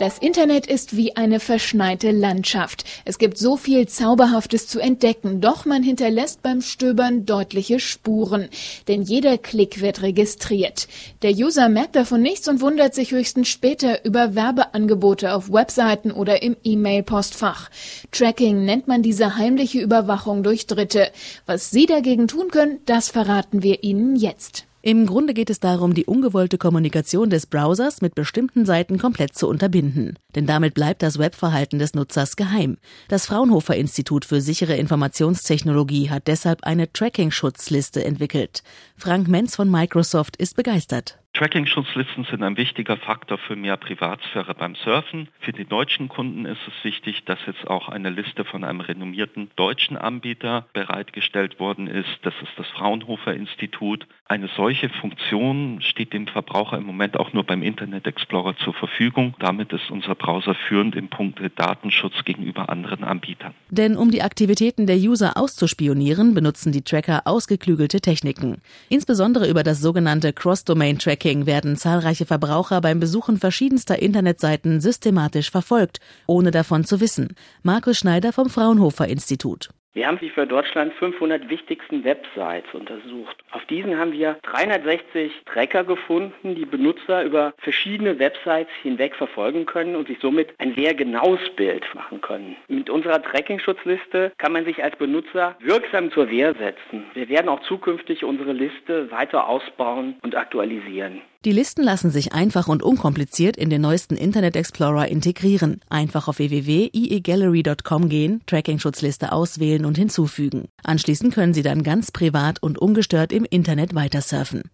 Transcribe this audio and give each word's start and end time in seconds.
Das 0.00 0.16
Internet 0.16 0.66
ist 0.66 0.96
wie 0.96 1.14
eine 1.16 1.40
verschneite 1.40 2.10
Landschaft. 2.10 2.84
Es 3.04 3.18
gibt 3.18 3.36
so 3.36 3.58
viel 3.58 3.86
Zauberhaftes 3.86 4.66
zu 4.66 4.80
entdecken, 4.80 5.42
doch 5.42 5.66
man 5.66 5.82
hinterlässt 5.82 6.42
beim 6.42 6.62
Stöbern 6.62 7.26
deutliche 7.26 7.80
Spuren. 7.80 8.48
Denn 8.88 9.02
jeder 9.02 9.36
Klick 9.36 9.82
wird 9.82 10.00
registriert. 10.00 10.88
Der 11.20 11.32
User 11.32 11.68
merkt 11.68 11.96
davon 11.96 12.22
nichts 12.22 12.48
und 12.48 12.62
wundert 12.62 12.94
sich 12.94 13.10
höchstens 13.10 13.48
später 13.48 14.02
über 14.06 14.34
Werbeangebote 14.34 15.34
auf 15.34 15.52
Webseiten 15.52 16.12
oder 16.12 16.42
im 16.42 16.56
E-Mail-Postfach. 16.64 17.68
Tracking 18.10 18.64
nennt 18.64 18.88
man 18.88 19.02
diese 19.02 19.36
heimliche 19.36 19.82
Überwachung 19.82 20.42
durch 20.42 20.66
Dritte. 20.66 21.10
Was 21.44 21.70
Sie 21.70 21.84
dagegen 21.84 22.26
tun 22.26 22.48
können, 22.50 22.78
das 22.86 23.10
verraten 23.10 23.62
wir 23.62 23.84
Ihnen 23.84 24.16
jetzt. 24.16 24.64
Im 24.82 25.04
Grunde 25.04 25.34
geht 25.34 25.50
es 25.50 25.60
darum, 25.60 25.92
die 25.92 26.06
ungewollte 26.06 26.56
Kommunikation 26.56 27.28
des 27.28 27.46
Browsers 27.46 28.00
mit 28.00 28.14
bestimmten 28.14 28.64
Seiten 28.64 28.96
komplett 28.96 29.34
zu 29.34 29.46
unterbinden. 29.46 30.18
Denn 30.34 30.46
damit 30.46 30.72
bleibt 30.72 31.02
das 31.02 31.18
Webverhalten 31.18 31.78
des 31.78 31.92
Nutzers 31.92 32.34
geheim. 32.34 32.78
Das 33.08 33.26
Fraunhofer 33.26 33.76
Institut 33.76 34.24
für 34.24 34.40
sichere 34.40 34.76
Informationstechnologie 34.76 36.08
hat 36.08 36.28
deshalb 36.28 36.64
eine 36.64 36.90
Tracking-Schutzliste 36.90 38.02
entwickelt. 38.02 38.62
Frank 38.96 39.28
Menz 39.28 39.54
von 39.54 39.70
Microsoft 39.70 40.36
ist 40.36 40.56
begeistert. 40.56 41.18
Tracking-Schutzlisten 41.34 42.24
sind 42.24 42.42
ein 42.42 42.56
wichtiger 42.56 42.96
Faktor 42.96 43.38
für 43.38 43.54
mehr 43.54 43.76
Privatsphäre 43.76 44.52
beim 44.54 44.74
Surfen. 44.74 45.28
Für 45.38 45.52
die 45.52 45.64
deutschen 45.64 46.08
Kunden 46.08 46.44
ist 46.44 46.60
es 46.66 46.84
wichtig, 46.84 47.24
dass 47.24 47.38
jetzt 47.46 47.68
auch 47.68 47.88
eine 47.88 48.10
Liste 48.10 48.44
von 48.44 48.64
einem 48.64 48.80
renommierten 48.80 49.50
deutschen 49.54 49.96
Anbieter 49.96 50.66
bereitgestellt 50.72 51.60
worden 51.60 51.86
ist. 51.86 52.08
Das 52.22 52.34
ist 52.42 52.52
das 52.56 52.66
Fraunhofer 52.68 53.32
Institut. 53.32 54.06
Eine 54.30 54.48
solche 54.56 54.88
Funktion 54.88 55.80
steht 55.82 56.12
dem 56.12 56.28
Verbraucher 56.28 56.76
im 56.76 56.84
Moment 56.84 57.18
auch 57.18 57.32
nur 57.32 57.42
beim 57.42 57.64
Internet 57.64 58.06
Explorer 58.06 58.54
zur 58.64 58.72
Verfügung. 58.74 59.34
Damit 59.40 59.72
ist 59.72 59.90
unser 59.90 60.14
Browser 60.14 60.54
führend 60.54 60.94
im 60.94 61.08
Punkt 61.08 61.40
Datenschutz 61.56 62.14
gegenüber 62.24 62.68
anderen 62.68 63.02
Anbietern. 63.02 63.54
Denn 63.70 63.96
um 63.96 64.12
die 64.12 64.22
Aktivitäten 64.22 64.86
der 64.86 64.98
User 64.98 65.36
auszuspionieren, 65.36 66.32
benutzen 66.32 66.70
die 66.70 66.82
Tracker 66.82 67.22
ausgeklügelte 67.24 68.00
Techniken. 68.00 68.58
Insbesondere 68.88 69.50
über 69.50 69.64
das 69.64 69.80
sogenannte 69.80 70.32
Cross-Domain-Tracking 70.32 71.40
Tracking 71.40 71.46
werden 71.46 71.76
zahlreiche 71.76 72.24
Verbraucher 72.24 72.80
beim 72.80 73.00
Besuchen 73.00 73.36
verschiedenster 73.36 74.00
Internetseiten 74.00 74.80
systematisch 74.80 75.50
verfolgt, 75.50 75.98
ohne 76.28 76.52
davon 76.52 76.84
zu 76.84 77.00
wissen. 77.00 77.34
Markus 77.64 77.98
Schneider 77.98 78.32
vom 78.32 78.48
Fraunhofer 78.48 79.08
Institut. 79.08 79.70
Wir 79.92 80.06
haben 80.06 80.20
die 80.20 80.30
für 80.30 80.46
Deutschland 80.46 80.92
500 80.94 81.50
wichtigsten 81.50 82.04
Websites 82.04 82.72
untersucht. 82.72 83.36
Auf 83.50 83.64
diesen 83.64 83.98
haben 83.98 84.12
wir 84.12 84.36
360 84.42 85.32
Tracker 85.46 85.82
gefunden, 85.82 86.54
die 86.54 86.64
Benutzer 86.64 87.24
über 87.24 87.54
verschiedene 87.58 88.16
Websites 88.20 88.70
hinweg 88.82 89.16
verfolgen 89.16 89.66
können 89.66 89.96
und 89.96 90.06
sich 90.06 90.18
somit 90.20 90.54
ein 90.58 90.76
sehr 90.76 90.94
genaues 90.94 91.40
Bild 91.56 91.84
machen 91.92 92.20
können. 92.20 92.54
Mit 92.68 92.88
unserer 92.88 93.20
Tracking-Schutzliste 93.20 94.30
kann 94.38 94.52
man 94.52 94.64
sich 94.64 94.80
als 94.84 94.94
Benutzer 94.94 95.56
wirksam 95.58 96.12
zur 96.12 96.30
Wehr 96.30 96.54
setzen. 96.54 97.04
Wir 97.14 97.28
werden 97.28 97.48
auch 97.48 97.60
zukünftig 97.62 98.22
unsere 98.22 98.52
Liste 98.52 99.10
weiter 99.10 99.48
ausbauen 99.48 100.14
und 100.22 100.36
aktualisieren. 100.36 101.20
Die 101.46 101.52
Listen 101.52 101.82
lassen 101.82 102.10
sich 102.10 102.34
einfach 102.34 102.68
und 102.68 102.82
unkompliziert 102.82 103.56
in 103.56 103.70
den 103.70 103.80
neuesten 103.80 104.14
Internet 104.14 104.56
Explorer 104.56 105.08
integrieren. 105.08 105.80
Einfach 105.88 106.28
auf 106.28 106.38
www.iegallery.com 106.38 108.10
gehen, 108.10 108.42
Tracking-Schutzliste 108.46 109.32
auswählen 109.32 109.86
und 109.86 109.96
hinzufügen. 109.96 110.68
Anschließend 110.84 111.32
können 111.32 111.54
Sie 111.54 111.62
dann 111.62 111.82
ganz 111.82 112.12
privat 112.12 112.62
und 112.62 112.76
ungestört 112.78 113.32
im 113.32 113.46
Internet 113.48 113.94
weitersurfen. 113.94 114.70